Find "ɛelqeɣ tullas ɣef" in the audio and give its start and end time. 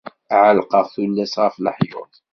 0.45-1.55